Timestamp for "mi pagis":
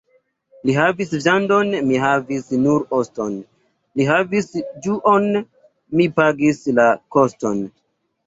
5.99-6.63